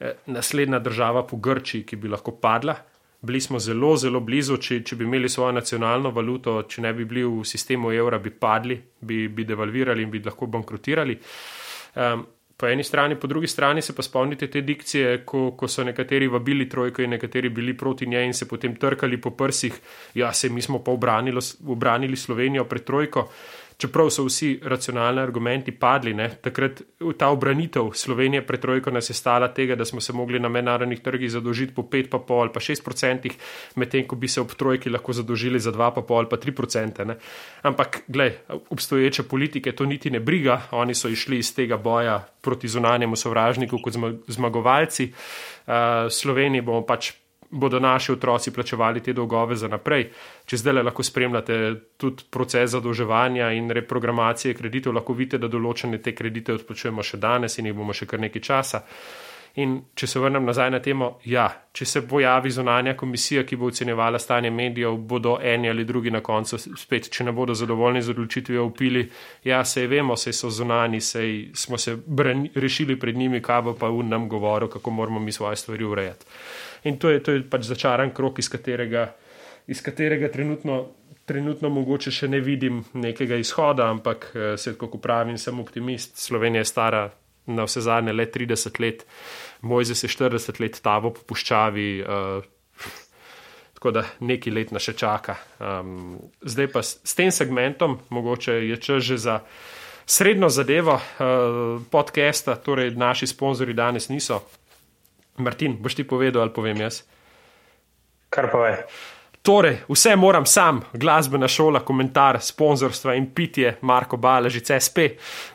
[0.00, 2.74] Eh, naslednja država po Grčiji, ki bi lahko padla.
[3.24, 7.06] Bili smo zelo, zelo blizu, če, če bi imeli svojo nacionalno valuto, če ne bi
[7.08, 11.16] bili v sistemu evra, bi padli, bi, bi devalvirali in bi lahko bankrotirali.
[11.94, 12.26] Um,
[12.56, 16.28] po eni strani, po drugi strani se pa spomnite te dikcije, ko, ko so nekateri
[16.28, 19.80] vabili trojko in nekateri bili proti njej in se potem trkali po prsih,
[20.14, 23.28] ja, se mi smo pa obranili, obranili Slovenijo pred trojko.
[23.76, 26.82] Čeprav so vsi racionalni argumenti padli, ne, takrat
[27.18, 31.00] ta obranitev Slovenije pred trojko nas je stala tega, da smo se mogli na mednarodnih
[31.00, 33.32] trgih zadolžiti po 5,5 ali pa 6 procentih,
[33.76, 37.06] medtem ko bi se ob trojki lahko zadolžili za 2,5 ali pa 3 procente.
[37.62, 38.32] Ampak, glej,
[38.70, 43.78] obstoječe politike to niti ne briga, oni so išli iz tega boja proti zunanjemu sovražniku
[43.82, 43.94] kot
[44.26, 45.12] zmagovalci.
[45.66, 45.72] Uh,
[46.10, 47.12] Sloveniji bomo pač
[47.54, 50.08] bodo naši otroci plačevali te dolgove za naprej.
[50.46, 51.58] Če zdaj lahko spremljate
[51.96, 57.58] tudi proces zadolževanja in reprogramacije kreditov, lahko vidite, da določene te kredite odplačujemo še danes
[57.58, 58.82] in jih bomo še kar nekaj časa.
[59.62, 63.68] In če se vrnem nazaj na temo, ja, če se pojavi zunanja komisija, ki bo
[63.70, 68.10] ocenjevala stanje medijev, bodo eni ali drugi na koncu spet, če ne bodo zadovoljni z
[68.16, 69.04] odločitvijo, upili,
[69.46, 71.22] ja, se vemo, se so zunani, se
[71.54, 75.32] smo se brani, rešili pred njimi, kaj bo pa un nam govoril, kako moramo mi
[75.32, 76.26] svoje stvari urejati.
[76.84, 79.08] In to je, to je pač začaran krok, iz katerega,
[79.66, 80.80] iz katerega trenutno,
[81.24, 86.18] trenutno mogoče še ne vidim nekega izhoda, ampak eh, se, kako pravim, sem optimist.
[86.20, 87.04] Slovenija je stara
[87.46, 89.06] na vse zadnje le 30 let,
[89.64, 91.88] Mojze se 40 let tavo po puščavi.
[92.04, 92.44] Uh,
[93.74, 95.34] Tako da neki let nas še čaka.
[95.60, 99.38] Um, zdaj pa s, s tem segmentom, mogoče je čas že za
[100.08, 104.40] srednjo zadevo uh, podcasta, torej naši sponzorji danes niso
[105.36, 107.02] Martin, boš ti povedal ali povem jaz?
[108.30, 108.78] Kar pa je.
[109.44, 114.98] Torej, vse moram sam, glasbena šola, komentar, sponzorstva in pitje, Marko Baležic, SP.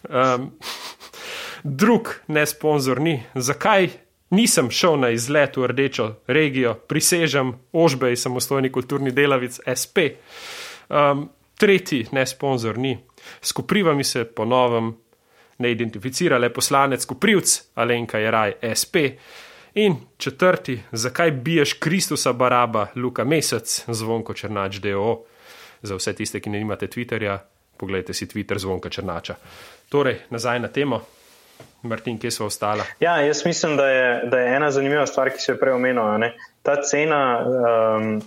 [0.06, 0.52] Um,
[1.64, 3.24] drug ne sponzor ni.
[3.36, 3.90] Zakaj
[4.30, 10.22] nisem šel na izlet v rdečo regijo, prisežem, ožbej, samostojni kulturni delavec, SP.
[10.90, 12.94] Um, tretji ne sponzor ni.
[13.42, 14.94] Skopriva mi se po novem,
[15.58, 18.96] ne identificira le poslanec Koprivc, Alenka je raj, SP.
[19.74, 25.24] In četrti, zakaj biješ Kristusa Baraba, Luka Mesec, zvonko Črnač, DO.
[25.82, 27.38] Za vse tiste, ki ne imate Twitterja,
[27.78, 29.36] pogledajte si Twitter zvonka Črnača.
[29.90, 31.02] Torej, nazaj na temo.
[31.84, 32.84] Martin, kje so ostala?
[33.00, 36.32] Ja, jaz mislim, da je, da je ena zanimiva stvar, ki se je prej omenila.
[36.64, 38.22] Ta cena, um,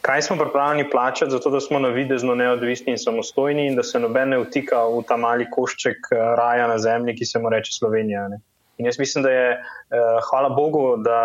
[0.00, 4.28] kaj smo pripravljeni plačati, zato da smo navidezno neodvisni in samostojni, in da se noben
[4.28, 8.28] ne vtika v ta mali košček uh, raja na zemlji, ki se mu reče Slovenija.
[8.28, 8.40] Ne?
[8.80, 11.18] In jaz mislim, da je, uh, hvala Bogu, da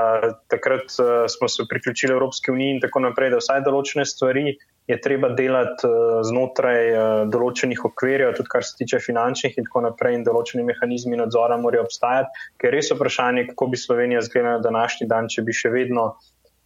[0.52, 4.58] takrat uh, smo se priključili Evropski uniji in tako naprej, da vsaj določene stvari
[4.92, 9.86] je treba delati uh, znotraj uh, določenih okvirjev, tudi kar se tiče finančnih in tako
[9.88, 14.60] naprej, in določeni mehanizmi nadzora morajo obstajati, ker res je vprašanje, kako bi Slovenija izgledala
[14.60, 16.10] na današnji dan, če bi še vedno,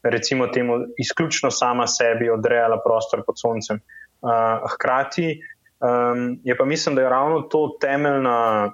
[0.01, 3.83] recimo, temu izključno sama sebi odrejala prostor pod soncem.
[4.25, 5.29] Uh, hkrati
[5.85, 8.73] um, je pa mislim, da je ravno to temeljna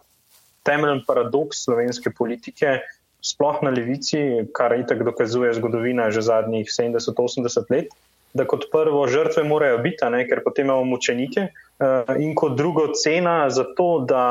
[0.66, 2.80] temeljen paradoks slovenske politike,
[3.26, 4.20] sploh na levici,
[4.54, 7.94] kar itak dokazuje zgodovina že zadnjih 70-80 let,
[8.36, 11.48] da kot prvo žrtve morajo biti, ne, ker potem imamo mučenike,
[11.80, 14.26] uh, in kot drugo cena za to, da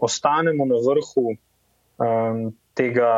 [0.00, 1.34] ostanemo na vrhu
[2.00, 3.12] um, tega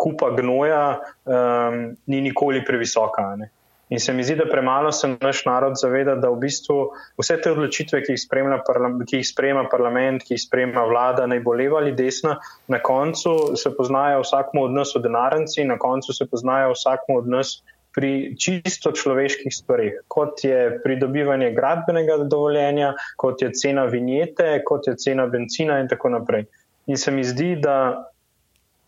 [0.00, 3.36] kupa gnoja, um, ni nikoli previsoka.
[3.38, 3.50] Ne.
[3.90, 6.76] In se mi zdi, da premalo se naš narod zaveda, da v bistvu
[7.18, 11.56] vse te odločitve, ki jih, ki jih sprejema parlament, ki jih sprejema vlada, naj bo
[11.58, 12.36] leva ali desna,
[12.70, 17.28] na koncu se poznajo vsakmu od nas v denarnici, na koncu se poznajo vsakmu od
[17.34, 17.56] nas
[17.90, 24.94] pri čisto človeških stvarih, kot je pridobivanje gradbenega dovoljenja, kot je cena vinjete, kot je
[25.02, 26.46] cena benzina in tako naprej.
[26.86, 28.06] In se mi zdi, da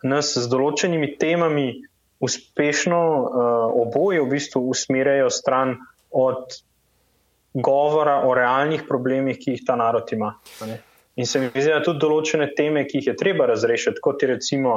[0.02, 1.72] nas z določenimi temami
[2.22, 3.28] uspešno uh,
[3.82, 5.76] oboje v bistvu usmerjajo stran
[6.10, 6.54] od
[7.54, 10.34] govora o realnih problemih, ki jih ta narod ima.
[11.16, 14.28] In se mi zdi, da tudi določene teme, ki jih je treba razrešiti, kot je
[14.30, 14.76] recimo,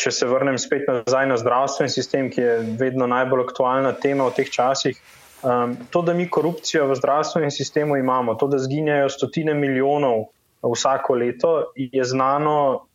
[0.00, 4.34] če se vrnem spet nazaj na zdravstveni sistem, ki je vedno najbolj aktualna tema v
[4.40, 4.98] teh časih.
[5.44, 10.30] Um, to, da mi korupcijo v zdravstvenem sistemu imamo, to, da zginjajo stotine milijonov
[10.64, 12.88] vsako leto, je znano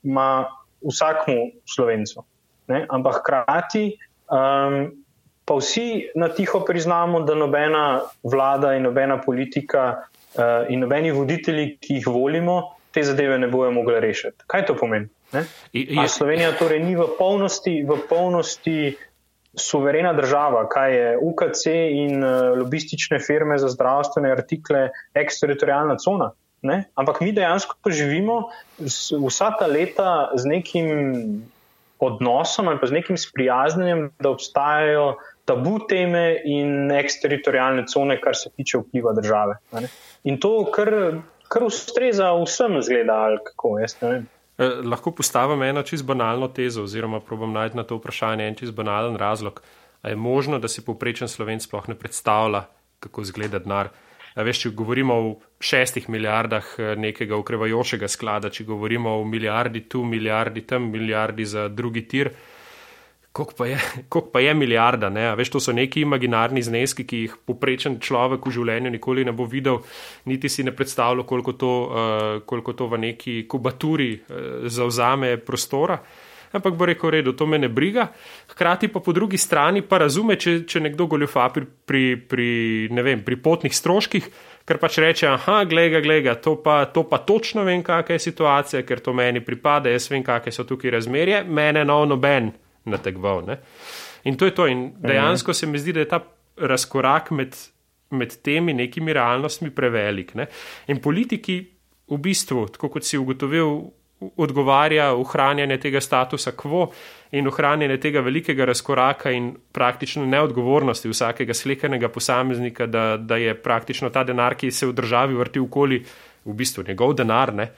[0.81, 1.37] vsakmu
[1.69, 2.25] slovencu
[2.69, 2.85] ne?
[2.89, 3.85] ampak hkrati
[4.31, 4.79] um,
[5.49, 11.77] pa vsi na tiho priznamo, da nobena vlada in nobena politika uh, in nobeni voditelji,
[11.81, 12.59] ki jih volimo,
[12.93, 14.45] te zadeve ne bojo mogli rešiti.
[14.47, 15.09] Kaj to pomeni?
[15.73, 16.07] Je...
[16.07, 18.95] Slovenija torej ni v polnosti, v polnosti
[19.57, 26.31] suverena država, kaj je UKC in uh, lobistične firme za zdravstvene artikle, eksteritorijalna cona.
[26.61, 26.83] Ne?
[26.95, 30.89] Ampak mi dejansko živimo vsa ta leta z nekim
[31.99, 38.49] odnosom ali pa z nekim sprijaznjenjem, da obstajajo tabu teme in eksteritorijalne cone, kar se
[38.55, 39.57] tiče vpliva države.
[40.23, 40.91] In to, kar,
[41.47, 44.27] kar ustreza vsem, zgleda, ali kako jaz ne vem.
[44.59, 48.75] Eh, lahko postavim eno čisto banalno tezo, oziroma probujem najti na to vprašanje en čisto
[48.75, 49.61] banalen razlog.
[50.01, 52.63] Ali je možno, da si povprečen slovenc sploh ne predstavlja,
[52.99, 53.89] kako izgleda denar?
[54.35, 60.03] Veš, če govorimo o šestih milijardah eh, nekega ukrevajočega sklada, če govorimo o milijardi tu,
[60.05, 62.29] milijardi tam, milijardi za drugi tir,
[63.31, 63.79] koliko pa je,
[64.11, 65.09] koliko pa je milijarda?
[65.09, 65.27] Ne?
[65.35, 69.49] Veš, to so neki imaginarni zneski, ki jih poprečen človek v življenju nikoli ne bo
[69.49, 69.81] videl,
[70.29, 75.99] niti si ne predstavlja, koliko, uh, koliko to v neki kubaturi uh, zauzame prostora
[76.55, 78.07] ampak bo rekel, redo, to me ne briga.
[78.51, 82.49] Hkrati pa po drugi strani pa razume, če, če nekdo goljufa pri, pri, pri,
[83.03, 84.29] vem, pri potnih stroških,
[84.69, 86.55] ker pač reče, aha, gleda, gleda, to,
[86.93, 90.67] to pa točno vem, kakšna je situacija, ker to meni pripada, jaz vem, kakšne so
[90.69, 92.51] tukaj razmerje, mene no noben
[92.89, 93.43] nategval.
[93.47, 93.59] Ne?
[94.29, 94.67] In to je to.
[94.67, 96.21] In dejansko se mi zdi, da je ta
[96.59, 97.55] razkorak med,
[98.11, 100.35] med temi nekimi realnostmi prevelik.
[100.35, 100.49] Ne?
[100.91, 101.61] In politiki
[102.09, 106.89] v bistvu, tako kot si ugotovil, odgovarja ohranjanje tega statusa quo
[107.31, 114.09] in ohranjanje tega velikega razkoraka in praktično neodgovornosti vsakega slekenega posameznika, da, da je praktično
[114.09, 116.03] ta denar, ki se v državi vrti okoli,
[116.45, 117.69] v bistvu njegov denar, ne?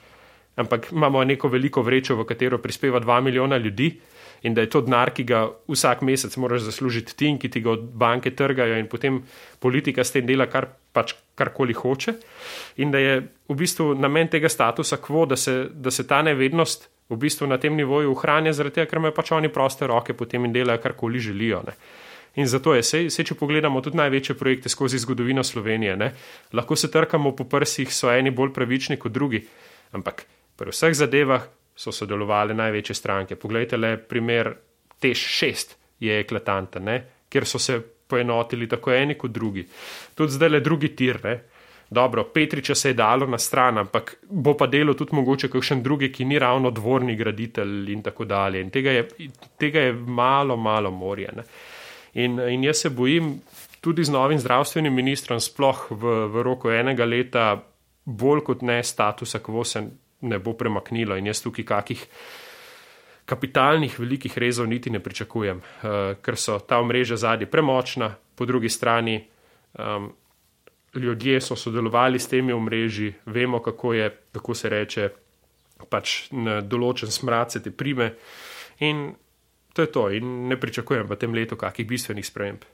[0.56, 3.92] ampak imamo neko veliko vrečo, v katero prispeva dva milijona ljudi
[4.42, 7.60] in da je to denar, ki ga vsak mesec moraš zaslužiti ti in ki ti
[7.62, 9.22] ga od banke trgajo in potem
[9.60, 12.14] politika s tem dela kar pač karkoli hoče.
[12.82, 16.88] In da je v bistvu namen tega statusa quo, da se, da se ta nevednost
[17.08, 20.44] v bistvu na tem nivoju ohranja, zaradi tega, ker imajo pač oni proste roke potem
[20.44, 21.62] in delajo karkoli želijo.
[21.66, 21.76] Ne.
[22.34, 26.12] In zato je, se, se če pogledamo tudi največje projekte skozi zgodovino Slovenije, ne,
[26.56, 29.42] lahko se trkamo po prsih, so eni bolj pravični kot drugi,
[29.92, 30.24] ampak
[30.56, 31.44] pri vseh zadevah
[31.76, 33.36] so sodelovali največje stranke.
[33.36, 34.52] Poglejte le primer
[35.02, 37.02] Tež 6 je eklatanten, ne?
[37.32, 39.64] kjer so se poenotili tako eni kot drugi.
[40.14, 41.18] Tudi zdaj le drugi tir.
[41.24, 41.40] Ne?
[41.92, 46.12] Dobro, Petriča se je dalo na stran, ampak bo pa delo tudi mogoče kakšen drugi,
[46.12, 48.60] ki ni ravno dvorni graditelj in tako dalje.
[48.60, 49.08] In tega je,
[49.60, 51.32] tega je malo, malo morje.
[52.14, 53.34] In, in jaz se bojim
[53.80, 57.46] tudi z novim zdravstvenim ministrom, sploh v, v roku enega leta,
[58.04, 59.84] bolj kot ne statusa, kako se
[60.22, 62.06] ne bo premaknilo in jaz tukaj kakih
[63.26, 68.68] kapitalnih velikih rezov niti ne pričakujem, uh, ker so ta omrežja zadnji premočna, po drugi
[68.68, 69.20] strani
[69.78, 70.12] um,
[70.94, 75.08] ljudje so sodelovali s temi omrežji, vemo, kako je, kako se reče,
[75.90, 78.12] pač na določen smrad se te prime
[78.80, 79.10] in
[79.72, 82.64] to je to in ne pričakujem v tem letu kakih bistvenih sprememb.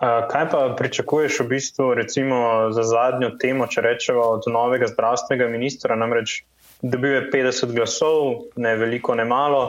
[0.00, 5.96] Kaj pa pričakuješ v bistvu recimo za zadnjo temo, če rečemo od novega zdravstvenega ministra,
[5.96, 6.42] namreč
[6.82, 9.62] dobil je 50 glasov, ne veliko, ne malo,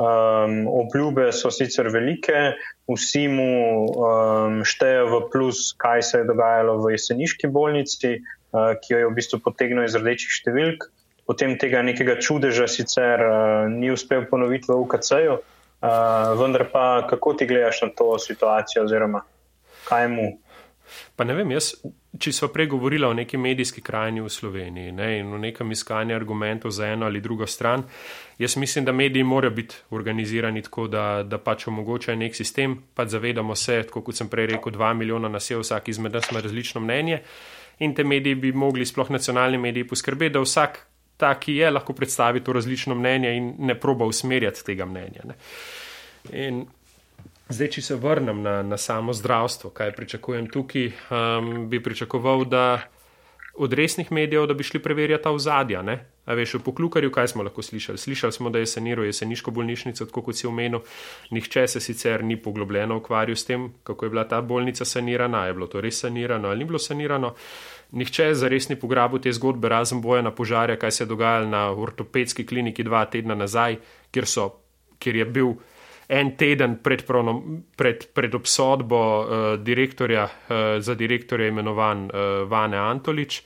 [0.00, 2.54] um, obljube so sicer velike,
[2.90, 3.50] vsi mu
[3.86, 9.10] um, štejejo v plus, kaj se je dogajalo v jeseniški bolnici, uh, ki jo je
[9.10, 10.86] v bistvu potegnil iz rdečih številk,
[11.26, 17.34] potem tega nekega čudeža sicer uh, ni uspel ponoviti v UKC-ju, uh, vendar pa kako
[17.34, 19.24] ti gledaš na to situacijo oziroma
[19.90, 20.30] kaj mu.
[21.16, 21.74] Pa ne vem, jaz,
[22.18, 26.16] če smo prej govorili o neki medijski krajini v Sloveniji ne, in o nekem iskanju
[26.16, 27.84] argumentov za eno ali drugo stran,
[28.38, 33.14] jaz mislim, da mediji morajo biti organizirani tako, da, da pač omogočajo nek sistem, pač
[33.14, 36.42] zavedamo se, tako kot sem prej rekel, dva milijona nas je, vsak izmed nas ima
[36.42, 37.22] različno mnenje
[37.80, 40.82] in te mediji bi mogli, sploh nacionalni mediji, poskrbeti, da vsak
[41.20, 45.24] ta, ki je, lahko predstavi to različno mnenje in ne proba usmerjati tega mnenja.
[45.24, 45.38] Ne.
[46.36, 46.64] In
[47.50, 52.64] Zdaj, če se vrnem na, na samo zdravstvo, kaj pričakujem tukaj, um, bi pričakoval, da
[53.58, 55.82] od resnih medijev, da bi šli preverjati ta ozadja.
[56.30, 57.98] A veš, v poklukarju, kaj smo lahko slišali?
[57.98, 60.84] Slišali smo, da je saniral jeseniško bolnišnico, tako kot si omenil.
[61.34, 65.56] Nihče se sicer ni poglobljeno ukvarjal s tem, kako je bila ta bolnica sanirana, je
[65.58, 67.34] bilo to res sanirano ali ni bilo sanirano.
[67.90, 71.50] Nihče za res ni pograbil te zgodbe, razen boja na požarja, kaj se je dogajalo
[71.50, 73.80] na ortopedski kliniki dva tedna nazaj,
[74.14, 74.46] kjer, so,
[75.02, 75.52] kjer je bil
[76.10, 79.28] en teden pred, pronom, pred, pred obsodbo uh,
[79.62, 83.42] direktorja, uh, za direktorja imenovan uh, Vane Antolič,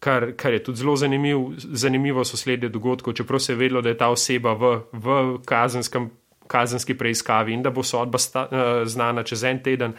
[0.00, 3.98] kar, kar je tudi zelo zanimiv, zanimivo sosledje dogodkov, čeprav se je vedelo, da je
[4.00, 6.08] ta oseba v, v kazenskem,
[6.48, 9.92] kazenski preiskavi in da bo sodba sta, uh, znana čez en teden.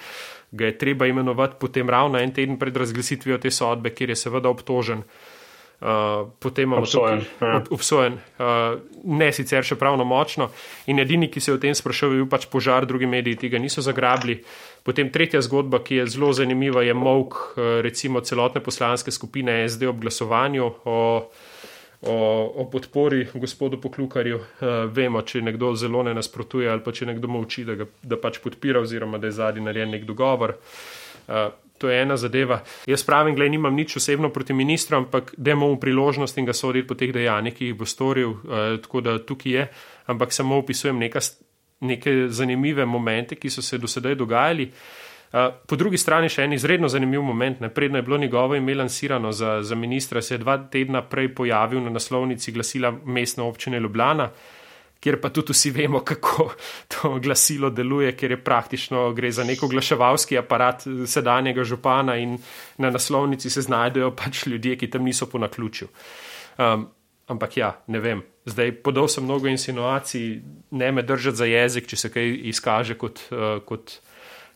[0.52, 4.50] Ga je treba imenovati potem ravno en teden pred razglasitvijo te sodbe, kjer je seveda
[4.50, 5.35] obtožen uh,
[5.76, 7.58] Uh, potem imamo obsojen, tukaj, ja.
[7.58, 10.48] ob, obsojen uh, ne sicer še pravno močno.
[10.88, 13.60] In edini, ki se je o tem sprašal, je bil pač požar, drugi mediji tega
[13.60, 14.38] niso zagrabili.
[14.88, 19.92] Potem tretja zgodba, ki je zelo zanimiva, je mok uh, recimo celotne poslanske skupine SD
[19.92, 20.96] ob glasovanju o,
[22.08, 22.16] o,
[22.56, 24.40] o podpori gospodu Poklukarju.
[24.40, 28.16] Uh, vemo, če nekdo zelo ne nasprotuje ali pa če nekdo molči, da, ga, da
[28.16, 30.56] pač podpira oziroma da je zadnji narejen nek dogovor.
[31.28, 32.62] Uh, To je ena zadeva.
[32.88, 36.88] Jaz pravim, da nimam nič osebno proti ministru, ampak da imamo priložnost in ga soditi
[36.88, 39.68] po teh dejanjih, ki jih bo storil, eh, tako da tukaj je.
[40.06, 41.20] Ampak samo opisujem neka,
[41.82, 44.72] neke zanimive momente, ki so se do sedaj dogajali.
[45.36, 47.60] Uh, po drugi strani še en izredno zanimiv moment.
[47.76, 51.82] Predno je bilo njegovo ime lansirano za, za ministra, se je dva tedna prej pojavil
[51.84, 54.30] na naslovnici glasila mestne občine Ljubljana,
[55.06, 56.48] kjer pa tudi vsi vemo, kako
[56.90, 62.40] to glasilo deluje, ker je praktično gre za neko oglaševalski aparat sedanjega župana in
[62.82, 65.88] na naslovnici se znajdejo pač ljudje, ki tam niso po naključju.
[66.58, 66.88] Um,
[67.28, 68.24] ampak ja, ne vem.
[68.50, 70.42] Zdaj podal sem mnogo insinuacij,
[70.72, 73.28] ne me držati za jezik, če se kaj izkaže kot.
[73.32, 74.00] Uh, kot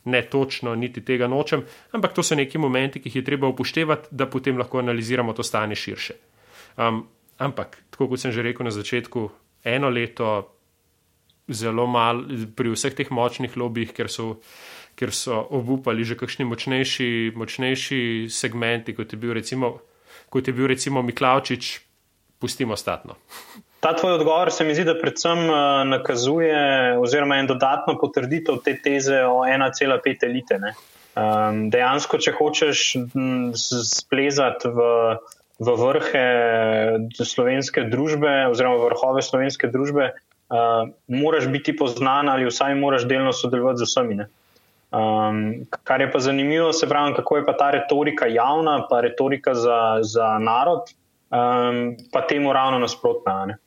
[0.09, 4.07] Ne točno, niti tega nočem, ampak to so neki momenti, ki jih je treba upoštevati,
[4.15, 6.15] da potem lahko analiziramo to stanje širše.
[6.79, 7.01] Um,
[7.37, 9.25] ampak, tako kot sem že rekel na začetku,
[9.63, 10.55] eno leto,
[11.49, 12.23] zelo malo,
[12.55, 14.39] pri vseh teh močnih lobijih, ker so,
[14.95, 19.79] ker so obupali že kakšni močnejši, močnejši segmenti, kot je bil recimo,
[20.29, 21.79] kot je bil recimo Miklavčič,
[22.39, 23.17] pustimo statno.
[23.79, 25.55] Ta tvoj odgovor se mi zdi, da predvsem uh,
[25.87, 30.59] nakazuje, oziroma je dodatno potrditev te teze o 1,5 elite.
[31.19, 32.81] Um, dejansko, če hočeš
[33.95, 34.89] splezati v
[35.59, 36.25] v vrhe
[37.19, 43.83] slovenske družbe, oziroma vrhove slovenske družbe, uh, moraš biti poznan ali vsaj moraš delno sodelovati
[43.83, 44.19] z vsemi.
[44.89, 45.41] Um,
[45.85, 49.99] kar je pa zanimivo, se pravi, kako je pa ta retorika javna, pa retorika za,
[50.01, 50.89] za narod,
[51.29, 53.57] um, pa temu ravno nasprotna.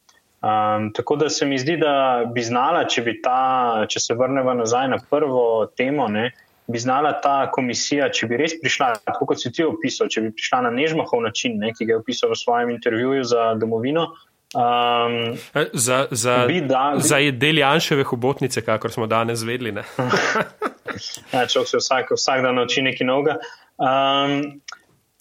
[0.43, 4.55] Um, tako da se mi zdi, da bi znala, če, bi ta, če se vrnemo
[4.65, 9.33] nazaj na prvo temo, ne, uh, bi znala ta komisija, če bi res prišla, tako
[9.33, 12.33] kot si ti opisal, če bi prišla na nežmahov način, ne, ki ga je opisal
[12.33, 14.13] v svojem intervjuju za domovino.
[14.53, 15.39] Um,
[15.73, 16.37] za za,
[16.69, 19.73] da, za del Janševe hobotnice, kakor smo danes zvedli.
[21.35, 23.39] ja, če se vsak, vsak dan nauči nekaj novega.
[23.81, 24.61] Um,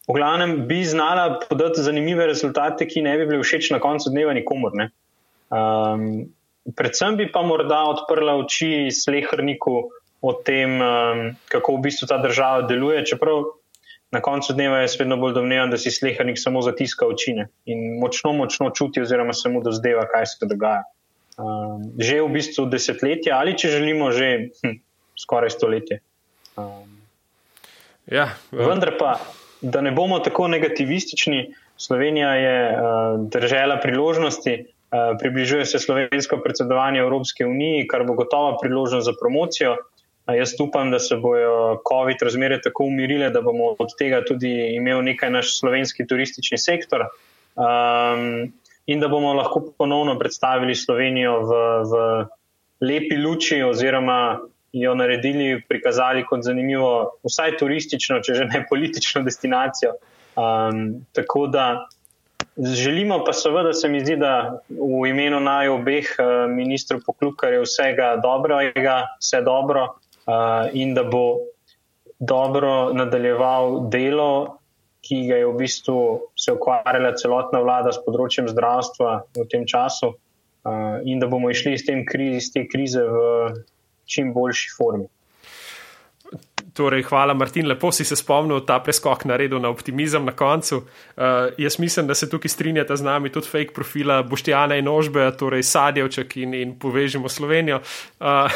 [0.10, 4.36] v glavnem bi znala podati zanimive rezultate, ki ne bi bili všeč na koncu dneva
[4.36, 4.76] nikomor.
[4.76, 6.28] Um,
[6.76, 9.88] predvsem bi pa morda odprla oči slehrniku
[10.22, 13.06] o tem, um, kako v bistvu ta država deluje.
[13.06, 13.44] Čeprav
[14.12, 18.34] na koncu dneva je vedno bolj domneven, da si slehrnik samo zatiska oči in močno,
[18.34, 20.84] močno čuti, oziroma se mu dozdeva, kaj se dogaja.
[21.42, 24.76] Um, že v bistvu desetletja, ali če želimo, že hm,
[25.18, 26.02] skoraj stoletje.
[26.60, 27.00] Um,
[28.06, 28.66] ja, uh.
[28.68, 29.16] Vendar pa,
[29.62, 32.82] da ne bomo tako negativistični, Slovenija je uh,
[33.32, 34.54] država priložnosti.
[34.92, 39.78] Uh, približuje se slovensko predsedovanje Evropske unije, kar bo gotovo priložnost za promocijo.
[40.38, 45.04] Jaz upam, da se bojo COVID razmere tako umirile, da bomo od tega tudi imeli
[45.04, 47.06] nekaj naš slovenski turistični sektor
[47.56, 48.54] um,
[48.86, 51.60] in da bomo lahko ponovno predstavili Slovenijo v,
[51.92, 52.26] v
[52.82, 54.40] lepi luči oziroma
[54.74, 59.96] jo naredili, prikazali kot zanimivo, vsaj turistično, če že ne politično destinacijo.
[60.36, 61.88] Um, tako da
[62.58, 68.16] želimo pa seveda, se mi zdi, da v imenu naj obeh uh, ministrov poklukarjev vsega
[68.24, 69.90] dobrega, vse dobro
[70.74, 71.52] in da bo
[72.20, 74.58] dobro nadaljeval delo,
[75.02, 76.02] ki ga je v bistvu
[76.38, 81.74] se ukvarjala celotna vlada s področjem zdravstva v tem času, uh, in da bomo išli
[81.74, 83.24] iz, kriz, iz te krize v
[84.06, 85.08] čim boljši formi.
[86.74, 90.78] Torej, hvala, Martin, lepo si se spomnil ta preskok naredil na optimizem na koncu.
[90.78, 95.26] Uh, jaz mislim, da se tukaj strinjata z nami tudi fake profila Boštjana in Ožbe,
[95.36, 97.82] torej Sadjevček in, in povežemo Slovenijo.
[98.20, 98.48] Uh,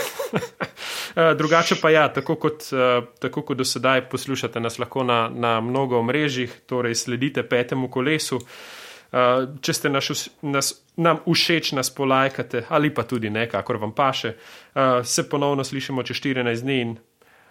[1.40, 5.60] drugače pa ja, tako kot, uh, tako kot do sedaj poslušate nas lahko na, na
[5.62, 8.40] mnogo mrežjih, torej sledite petemu kolesu.
[8.40, 13.92] Uh, če ste naš, nas, nam všeč, nas polajkate ali pa tudi ne, kakor vam
[13.92, 16.96] paše, uh, se ponovno slišimo čez 14 dni in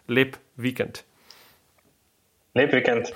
[0.09, 1.03] Lip Weekend.
[2.55, 3.13] Lip Weekend.